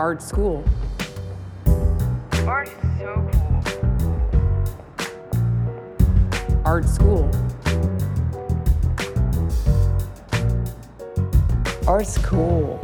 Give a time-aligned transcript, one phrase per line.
[0.00, 0.62] Art school.
[2.46, 3.72] Art is so cool.
[6.64, 7.28] Art school.
[11.88, 12.78] Art school.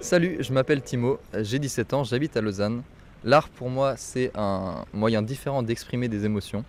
[0.00, 2.82] Salut, je m'appelle Timo, j'ai 17 ans, j'habite à Lausanne.
[3.24, 6.64] L'art pour moi c'est un moyen différent d'exprimer des émotions.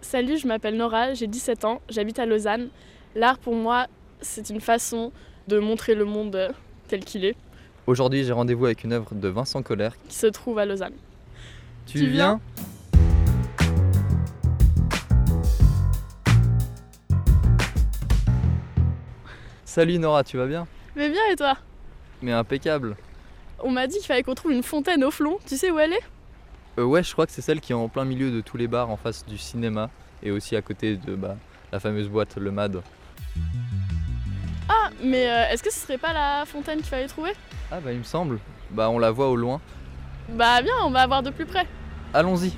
[0.00, 2.70] Salut, je m'appelle Nora, j'ai 17 ans, j'habite à Lausanne.
[3.14, 3.86] L'art pour moi,
[4.20, 5.12] c'est une façon
[5.46, 6.52] de montrer le monde
[6.88, 7.36] tel qu'il est,
[7.86, 9.96] Aujourd'hui j'ai rendez-vous avec une œuvre de Vincent Colère.
[10.08, 10.94] qui se trouve à Lausanne.
[11.86, 12.40] Tu, Tu viens
[19.64, 20.66] Salut Nora, tu vas bien?
[20.96, 21.56] Mais bien et toi?
[22.20, 22.96] Mais impeccable.
[23.60, 25.92] On m'a dit qu'il fallait qu'on trouve une fontaine au flon, tu sais où elle
[25.92, 26.02] est?
[26.78, 28.66] Euh, ouais, je crois que c'est celle qui est en plein milieu de tous les
[28.68, 29.90] bars en face du cinéma
[30.22, 31.36] et aussi à côté de bah,
[31.72, 32.82] la fameuse boîte Le Mad.
[34.68, 37.32] Ah, mais euh, est-ce que ce serait pas la fontaine qu'il fallait trouver?
[37.74, 38.38] Ah bah il me semble.
[38.70, 39.58] Bah on la voit au loin.
[40.28, 41.66] Bah bien, on va voir de plus près.
[42.12, 42.52] Allons-y.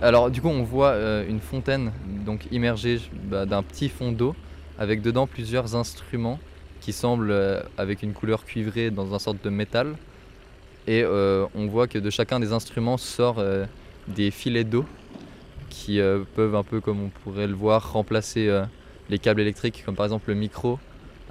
[0.00, 1.92] Alors du coup on voit euh, une fontaine
[2.24, 4.34] donc immergée bah, d'un petit fond d'eau
[4.78, 6.38] avec dedans plusieurs instruments
[6.80, 9.96] qui semblent euh, avec une couleur cuivrée dans un sorte de métal.
[10.86, 13.38] Et euh, on voit que de chacun des instruments sort
[14.08, 14.86] des filets d'eau
[15.68, 16.00] qui
[16.34, 18.50] peuvent un peu comme on pourrait le voir remplacer
[19.10, 20.78] les câbles électriques comme par exemple le micro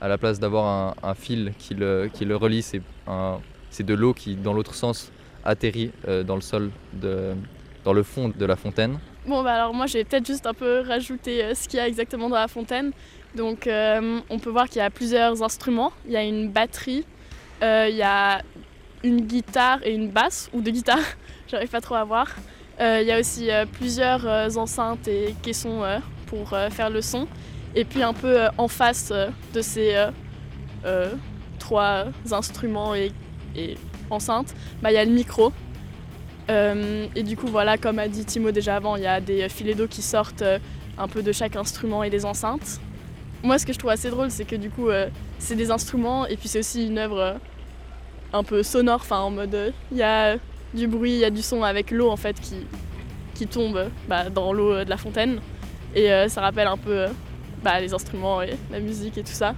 [0.02, 4.74] à la place d'avoir un, fil qui le, relie c'est de l'eau qui, dans l'autre
[4.74, 5.12] sens,
[5.46, 9.00] atterrit euh, dans le sol, dans le fond de la fontaine.
[9.28, 11.88] Bon bah alors moi j'ai peut-être juste un peu rajouté euh, ce qu'il y a
[11.88, 12.92] exactement dans la fontaine.
[13.36, 15.94] Donc euh, on peut voir qu'il y a plusieurs instruments.
[16.06, 17.06] Il y a une batterie,
[17.62, 18.42] il y a
[19.04, 20.98] une guitare et une basse, ou deux guitares,
[21.48, 22.28] j'arrive pas trop à voir.
[22.80, 24.26] Il y a aussi plusieurs
[24.58, 25.84] enceintes et caissons
[26.26, 27.28] pour faire le son.
[27.76, 29.94] Et puis un peu euh, en face euh, de ces
[30.86, 31.12] euh,
[31.60, 33.12] trois instruments et,
[33.56, 33.78] et
[34.10, 35.52] enceintes, bah, il y a le micro.
[37.16, 39.74] Et du coup, voilà, comme a dit Timo déjà avant, il y a des filets
[39.74, 40.44] d'eau qui sortent
[40.98, 42.82] un peu de chaque instrument et des enceintes.
[43.42, 44.90] Moi, ce que je trouve assez drôle, c'est que du coup,
[45.40, 47.38] c'est des instruments et puis c'est aussi une œuvre
[48.34, 50.36] un peu sonore, enfin en mode, il y a
[50.74, 52.56] du bruit, il y a du son avec l'eau en fait qui,
[53.34, 55.40] qui tombe bah, dans l'eau de la fontaine.
[55.96, 57.06] Et ça rappelle un peu
[57.64, 59.54] bah, les instruments et la musique et tout ça.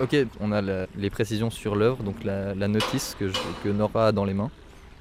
[0.00, 3.68] Ok, on a la- les précisions sur l'œuvre, donc la, la notice que, je- que
[3.70, 4.50] Nora a dans les mains.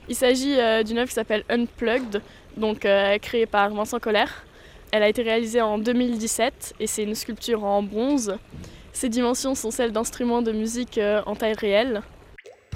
[0.08, 2.22] Il s'agit euh, d'une œuvre qui s'appelle Unplugged,
[2.56, 4.46] donc euh, créée par Vincent Colère.
[4.92, 8.38] Elle a été réalisée en 2017 et c'est une sculpture en bronze.
[8.94, 12.02] Ses dimensions sont celles d'instruments de musique euh, en taille réelle.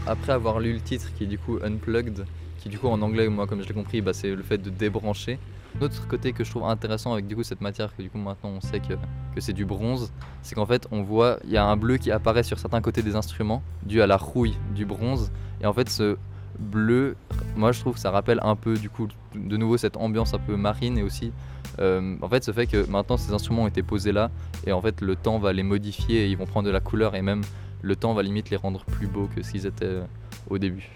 [0.08, 2.26] Après avoir lu le titre qui est du coup Unplugged,
[2.58, 4.70] qui du coup en anglais, moi comme je l'ai compris, bah, c'est le fait de
[4.70, 5.40] débrancher.
[5.80, 8.50] L'autre côté que je trouve intéressant avec du coup cette matière, que du coup maintenant
[8.50, 8.96] on sait que,
[9.38, 10.12] c'est du bronze,
[10.42, 13.04] c'est qu'en fait on voit, il y a un bleu qui apparaît sur certains côtés
[13.04, 15.32] des instruments, dû à la rouille du bronze.
[15.62, 16.18] Et en fait ce
[16.58, 17.16] bleu,
[17.56, 20.40] moi je trouve que ça rappelle un peu du coup de nouveau cette ambiance un
[20.40, 21.32] peu marine et aussi
[21.80, 24.30] euh, en fait ce fait que maintenant ces instruments ont été posés là
[24.66, 27.16] et en fait le temps va les modifier et ils vont prendre de la couleur
[27.16, 27.42] et même
[27.82, 30.04] le temps va limite les rendre plus beaux que ce qu'ils étaient euh,
[30.50, 30.90] au début.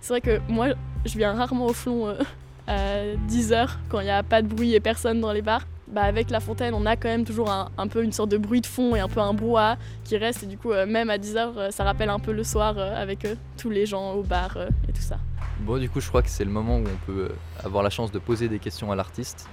[0.00, 0.68] C'est vrai que moi,
[1.04, 2.18] je viens rarement au flon euh,
[2.66, 5.66] à 10h quand il n'y a pas de bruit et personne dans les bars.
[5.88, 8.38] Bah, avec la fontaine, on a quand même toujours un, un peu une sorte de
[8.38, 10.42] bruit de fond et un peu un brouhaha qui reste.
[10.42, 13.26] Et du coup, euh, même à 10h, ça rappelle un peu le soir avec
[13.56, 14.56] tous les gens au bar
[14.88, 15.18] et tout ça.
[15.60, 17.30] Bon du coup je crois que c'est le moment où on peut
[17.64, 19.48] avoir la chance de poser des questions à l'artiste.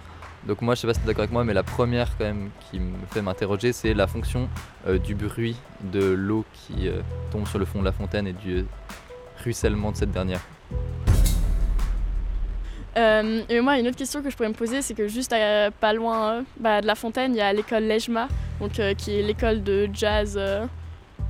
[0.48, 2.26] Donc moi je sais pas si tu es d'accord avec moi mais la première quand
[2.26, 4.50] même qui me fait m'interroger c'est la fonction
[4.88, 8.34] euh, du bruit de l'eau qui euh, tombe sur le fond de la fontaine et
[8.34, 8.66] du
[9.44, 10.42] ruissellement de cette dernière.
[12.96, 15.72] Euh, et moi, une autre question que je pourrais me poser, c'est que juste à-
[15.72, 18.28] pas loin euh, bah, de la fontaine, il y a l'école Lejma,
[18.60, 20.66] donc, euh, qui est l'école de jazz euh,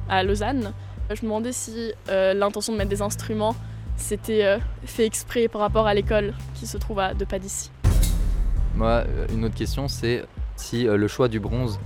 [0.09, 0.73] à Lausanne.
[1.09, 3.55] Je me demandais si euh, l'intention de mettre des instruments,
[3.95, 7.71] c'était euh, fait exprès par rapport à l'école qui se trouve à pas d'ici.
[8.75, 10.25] Moi euh, une autre question c'est
[10.55, 11.79] si euh, le choix du bronze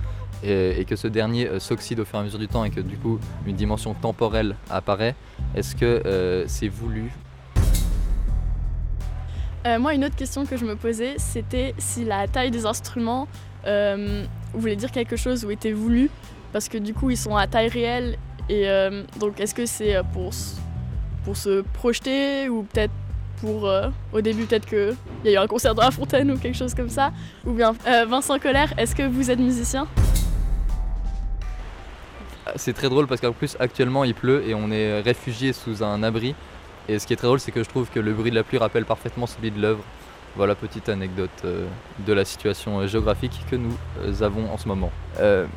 [0.44, 2.80] et, que ce dernier euh, s'oxyde au fur et à mesure du temps et que
[2.80, 5.16] du coup une dimension temporelle apparaît,
[5.54, 7.10] est-ce que c'est voulu?
[9.80, 13.28] Moi, une autre question que je me posais, c'était si la taille des instruments
[14.54, 16.08] voulait dire quelque chose ou était voulu,
[16.52, 18.16] parce que du coup, ils sont à taille réelle.
[18.48, 18.66] Et
[19.20, 20.32] donc, est-ce que c'est pour
[21.36, 22.94] se projeter ou peut-être
[23.40, 26.38] pour, euh, au début, peut-être qu'il y a eu un concert dans la fontaine ou
[26.38, 27.12] quelque chose comme ça
[27.46, 29.86] Ou bien, euh, Vincent Colère, est-ce que vous êtes musicien?
[32.56, 36.02] C'est très drôle parce qu'en plus actuellement il pleut et on est réfugié sous un
[36.02, 36.34] abri.
[36.88, 38.42] Et ce qui est très drôle c'est que je trouve que le bruit de la
[38.42, 39.84] pluie rappelle parfaitement celui de l'œuvre.
[40.34, 41.66] Voilà, petite anecdote euh,
[42.06, 43.76] de la situation géographique que nous
[44.22, 44.90] avons en ce moment.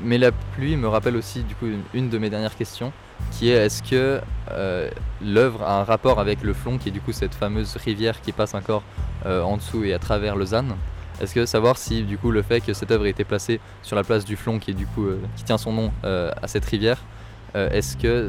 [0.04, 2.92] mais la pluie me rappelle aussi du coup une, de mes dernières questions,
[3.32, 4.22] qui est est-ce que
[5.22, 8.32] l'œuvre a un rapport avec le Flon, qui est du coup cette fameuse rivière qui
[8.32, 8.84] passe encore
[9.26, 10.76] en dessous et à travers Lausanne?
[11.22, 13.96] Est-ce que savoir si du coup le fait que cette œuvre ait été placée sur
[13.96, 16.98] la place du Flon, qui est du coup qui tient son nom à cette rivière,
[17.56, 18.28] est-ce que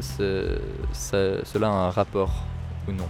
[0.93, 2.43] cela a un rapport
[2.87, 3.07] ou non?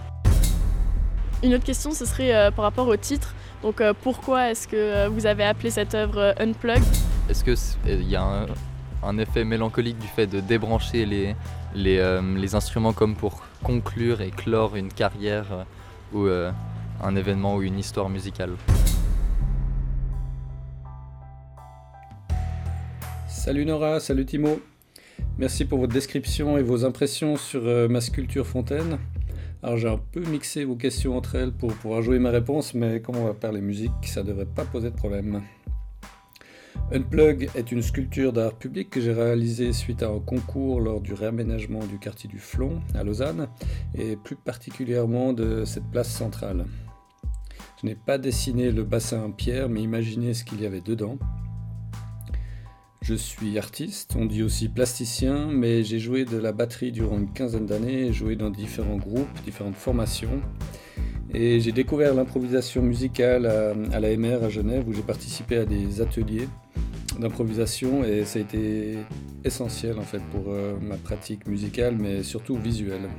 [1.44, 3.36] Une autre question, ce serait euh, par rapport au titre.
[3.64, 6.84] Donc euh, pourquoi est-ce que euh, vous avez appelé cette œuvre Unplugged?
[7.30, 8.46] Est-ce qu'il y a
[9.04, 11.36] un, effet mélancolique du fait de débrancher les,
[11.76, 15.66] les, instruments comme pour conclure et clore une carrière
[16.14, 18.52] ou un événement ou une histoire musicale
[23.44, 24.62] Salut Nora, salut Timo.
[25.38, 29.00] Merci pour votre description et vos impressions sur euh, ma sculpture fontaine.
[29.62, 33.02] Alors j'ai un peu mixé vos questions entre elles pour pouvoir jouer ma réponse, mais
[33.02, 35.42] comme on va parler musique, ça devrait pas poser de problème.
[36.92, 41.14] Unplug est une sculpture d'art public que j'ai réalisée suite à un concours lors du
[41.14, 43.48] réaménagement du quartier du Flon à Lausanne,
[43.96, 46.66] et plus particulièrement de cette place centrale.
[47.82, 51.18] Je n'ai pas dessiné le bassin en pierre, mais imaginé ce qu'il y avait dedans.
[53.02, 57.34] Je suis artiste, on dit aussi plasticien, mais j'ai joué de la batterie durant une
[57.34, 60.42] quinzaine d'années, joué dans différents groupes, différentes formations.
[61.36, 66.00] Et j'ai découvert l'improvisation musicale à, la MR à Genève où j'ai participé à des
[66.00, 66.48] ateliers
[67.20, 68.98] d'improvisation et ça a été
[69.44, 73.10] essentiel en fait pour euh, ma pratique musicale mais surtout visuelle.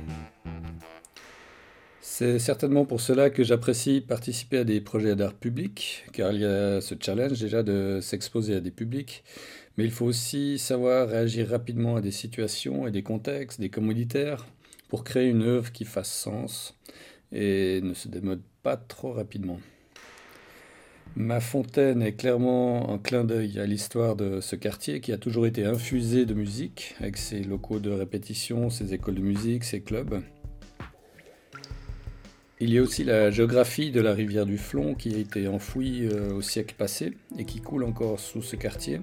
[1.99, 6.45] C'est certainement pour cela que j'apprécie participer à des projets d'art public, car il y
[6.45, 9.25] a ce challenge déjà de s'exposer à des publics,
[9.77, 14.45] mais il faut aussi savoir réagir rapidement à des situations et des contextes, des commoditaires,
[14.87, 16.77] pour créer une œuvre qui fasse sens
[17.35, 19.59] et ne se démode pas trop rapidement.
[21.17, 25.45] Ma fontaine est clairement un clin d'œil à l'histoire de ce quartier qui a toujours
[25.45, 30.21] été infusé de musique, avec ses locaux de répétition, ses écoles de musique, ses clubs.
[32.59, 36.07] Il y a aussi la géographie de la rivière du Flon qui a été enfouie
[36.07, 39.01] euh, au siècle passé et qui coule encore sous ce quartier.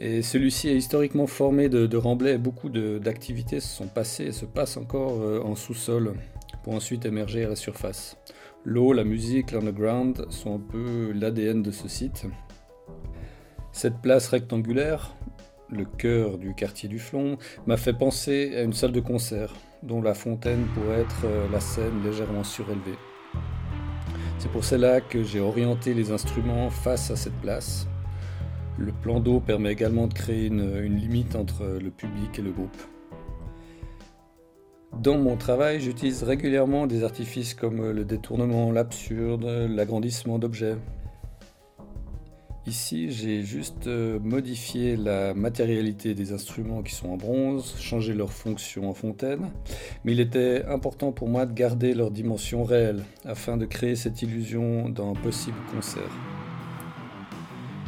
[0.00, 2.38] Et celui-ci est historiquement formé de, de remblais.
[2.38, 6.14] Beaucoup d'activités se sont passées et se passent encore euh, en sous-sol
[6.66, 8.16] pour ensuite émerger à la surface.
[8.64, 12.26] L'eau, la musique, l'underground sont un peu l'ADN de ce site.
[13.70, 15.14] Cette place rectangulaire,
[15.70, 19.54] le cœur du quartier du Flon, m'a fait penser à une salle de concert
[19.84, 22.98] dont la fontaine pourrait être euh, la scène légèrement surélevée.
[24.40, 27.86] C'est pour cela que j'ai orienté les instruments face à cette place
[28.78, 32.76] le plan d'eau permet également de créer une, limite entre le public et le groupe.
[34.92, 40.76] Dans mon travail, j'utilise régulièrement des artifices comme le détournement, l'absurde, l'agrandissement d'objets.
[42.66, 48.32] Ici, j'ai juste euh, modifié la matérialité des instruments qui sont en bronze, changé leur
[48.32, 49.52] fonction en fontaine,
[50.04, 54.20] mais il était important pour moi de garder leur dimension réelle afin de créer cette
[54.20, 56.10] illusion d'un possible concert.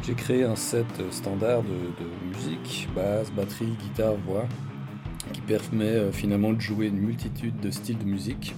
[0.07, 4.47] J'ai créé un set standard de, musique, basse, batterie, guitare, voix,
[5.31, 8.53] qui permet euh, finalement de jouer une multitude de styles de musique.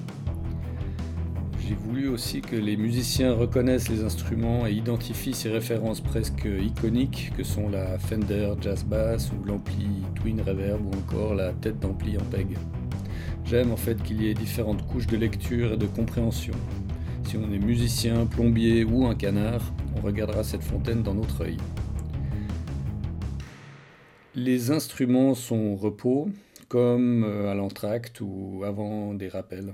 [1.72, 7.32] J'ai voulu aussi que les musiciens reconnaissent les instruments et identifient ces références presque iconiques
[7.38, 12.18] que sont la Fender Jazz Bass ou l'ampli Twin Reverb ou encore la tête d'ampli
[12.18, 12.58] en PEG.
[13.46, 16.54] J'aime en fait qu'il y ait différentes couches de lecture et de compréhension.
[17.24, 19.62] Si on est musicien, plombier ou un canard,
[19.96, 21.58] on regardera cette fontaine dans notre œil.
[24.36, 26.30] Les instruments sont repos,
[26.72, 29.74] comme euh, à l'entracte ou avant des rappels.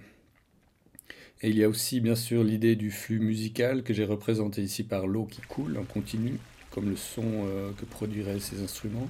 [1.44, 4.82] Et il y a aussi bien sûr l'idée du flux musical que j'ai représenté ici
[4.82, 6.39] par l'eau qui coule en continu,
[6.72, 9.08] comme le son euh, que produiraient ces instruments,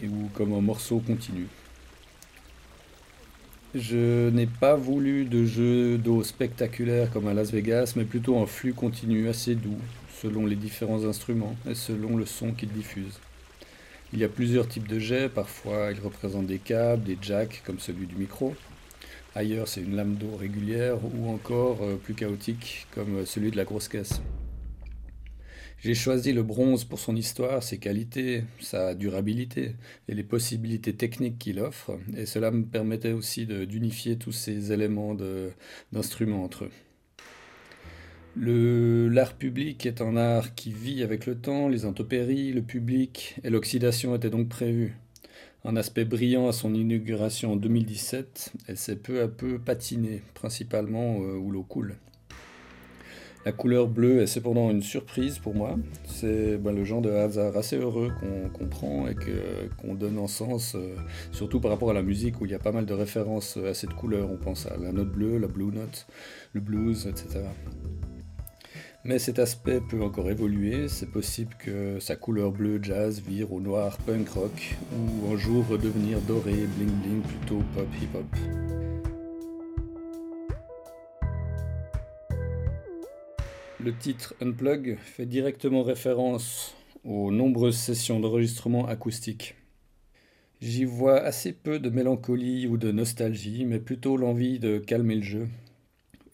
[0.00, 1.48] et ou comme un morceau continu.
[3.74, 8.46] Je n'ai pas voulu de jeu d'eau spectaculaire comme à Las Vegas, mais plutôt un
[8.46, 9.80] flux continu assez doux,
[10.22, 13.18] selon les différents instruments et selon le son qu'ils diffusent.
[14.14, 17.80] Il y a plusieurs types de jets, parfois ils représentent des câbles, des jacks comme
[17.80, 18.54] celui du micro.
[19.34, 23.64] Ailleurs c'est une lame d'eau régulière ou encore euh, plus chaotique comme celui de la
[23.64, 24.22] grosse caisse.
[25.80, 29.72] J'ai choisi le bronze pour son histoire, ses qualités, sa durabilité
[30.08, 35.16] et les possibilités techniques qu'il offre, et cela me permettait aussi d'unifier tous ces éléments
[35.92, 36.70] d'instruments entre eux.
[38.36, 43.50] L'art public est un art qui vit avec le temps, les intempéries, le public, et
[43.50, 44.96] l'oxydation était donc prévue.
[45.64, 51.20] Un aspect brillant à son inauguration en 2017, elle s'est peu à peu patinée, principalement
[51.20, 51.94] euh, où l'eau coule.
[53.46, 55.76] La couleur bleue est cependant une surprise pour moi.
[56.06, 59.14] C'est ben, le genre de hasard assez heureux qu'on comprend et
[59.80, 60.96] qu'on donne en sens, euh,
[61.30, 63.74] surtout par rapport à la musique où il y a pas mal de références à
[63.74, 64.28] cette couleur.
[64.28, 66.06] On pense à la note bleue, la blue note,
[66.52, 67.44] le blues, etc.
[69.06, 73.60] Mais cet aspect peut encore évoluer, c'est possible que sa couleur bleue jazz vire au
[73.60, 78.24] noir punk rock, ou un jour redevenir doré bling bling plutôt pop hip hop.
[83.78, 89.56] Le titre Unplug fait directement référence aux nombreuses sessions d'enregistrement acoustique.
[90.62, 95.22] J'y vois assez peu de mélancolie ou de nostalgie, mais plutôt l'envie de calmer le
[95.22, 95.48] jeu,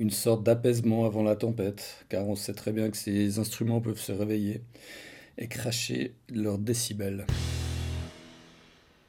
[0.00, 4.00] une sorte d'apaisement avant la tempête, car on sait très bien que ces instruments peuvent
[4.00, 4.62] se réveiller
[5.38, 7.26] et cracher leurs décibels.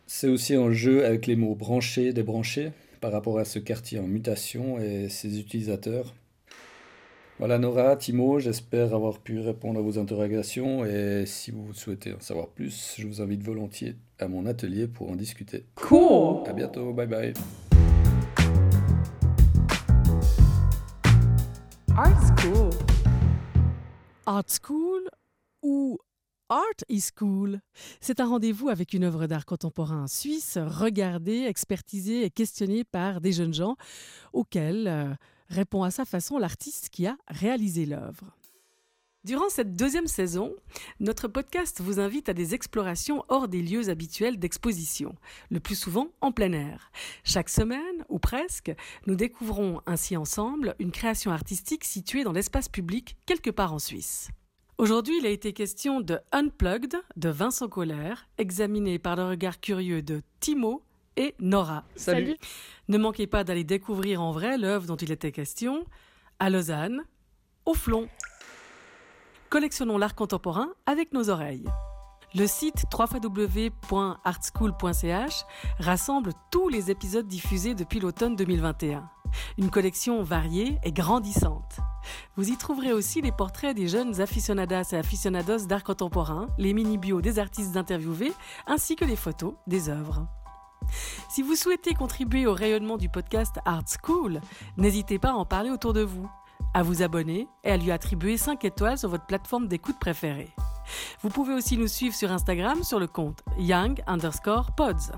[0.05, 4.07] C'est aussi un jeu avec les mots branché, débranché, par rapport à ce quartier en
[4.07, 6.13] mutation et ses utilisateurs.
[7.39, 12.19] Voilà Nora, Timo, j'espère avoir pu répondre à vos interrogations et si vous souhaitez en
[12.19, 15.63] savoir plus, je vous invite volontiers à mon atelier pour en discuter.
[15.75, 16.47] Cool.
[16.47, 17.33] À bientôt, bye bye.
[21.97, 22.69] Art School.
[24.25, 25.09] Art School
[25.61, 25.99] ou
[26.47, 27.59] Art is Cool.
[27.99, 33.33] C'est un rendez-vous avec une œuvre d'art contemporain suisse, regardée, expertisée et questionnée par des
[33.33, 33.75] jeunes gens,
[34.31, 35.13] auxquels euh,
[35.49, 38.37] répond à sa façon l'artiste qui a réalisé l'œuvre.
[39.23, 40.55] Durant cette deuxième saison,
[40.99, 45.15] notre podcast vous invite à des explorations hors des lieux habituels d'exposition,
[45.51, 46.91] le plus souvent en plein air.
[47.23, 48.71] Chaque semaine, ou presque,
[49.05, 54.29] nous découvrons ainsi ensemble une création artistique située dans l'espace public quelque part en Suisse.
[54.79, 60.01] Aujourd'hui, il a été question de Unplugged de Vincent Colère, examiné par le regard curieux
[60.01, 60.81] de Timo
[61.15, 61.83] et Nora.
[61.95, 62.37] Salut.
[62.87, 65.85] Ne manquez pas d'aller découvrir en vrai l'œuvre dont il était question
[66.39, 67.03] à Lausanne,
[67.67, 68.09] au Flon.
[69.51, 71.65] Collectionnons l'art contemporain avec nos oreilles.
[72.35, 75.45] Le site www.artschool.ch
[75.77, 79.09] rassemble tous les épisodes diffusés depuis l'automne 2021.
[79.57, 81.81] Une collection variée et grandissante.
[82.37, 87.19] Vous y trouverez aussi les portraits des jeunes aficionadas et aficionados d'art contemporain, les mini-bios
[87.19, 88.31] des artistes interviewés,
[88.67, 90.27] ainsi que les photos des œuvres.
[91.29, 94.39] Si vous souhaitez contribuer au rayonnement du podcast Art School,
[94.77, 96.29] n'hésitez pas à en parler autour de vous,
[96.73, 100.49] à vous abonner et à lui attribuer 5 étoiles sur votre plateforme d'écoute préférée.
[101.21, 105.11] Vous pouvez aussi nous suivre sur Instagram sur le compte young underscore pods.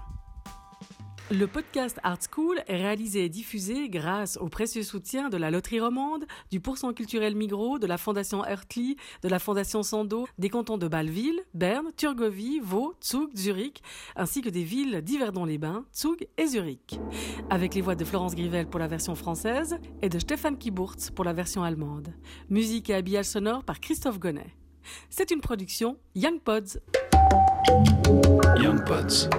[1.32, 5.80] Le podcast Art School est réalisé et diffusé grâce au précieux soutien de la Loterie
[5.80, 10.78] Romande, du Pourcent culturel Migros, de la Fondation Hertli, de la Fondation Sando, des cantons
[10.78, 13.82] de Bâle-Ville, Berne, Turgovie, Vaud, Zug, Zurich,
[14.16, 17.00] ainsi que des villes d'Yverdon-les-Bains, Zug et Zurich.
[17.50, 21.24] Avec les voix de Florence Grivel pour la version française et de Stéphane Kiburtz pour
[21.24, 22.14] la version allemande.
[22.50, 24.54] Musique et habillage sonore par Christophe Gonnet.
[25.10, 26.80] C'est une production Young Pods.
[28.58, 29.30] Young Pods.